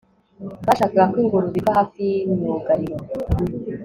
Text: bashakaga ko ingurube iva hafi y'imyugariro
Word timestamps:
bashakaga 0.67 1.03
ko 1.11 1.15
ingurube 1.23 1.57
iva 1.61 1.71
hafi 1.77 2.03
y'imyugariro 2.27 2.97